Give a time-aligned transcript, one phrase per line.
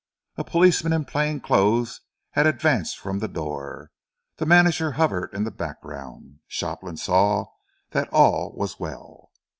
[0.35, 2.01] A policeman in plain clothes
[2.31, 3.91] had advanced from the door.
[4.37, 6.39] The manager hovered in the background.
[6.47, 7.45] Shopland saw
[7.91, 9.29] that all was well.